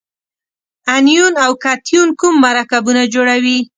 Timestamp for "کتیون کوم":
1.63-2.33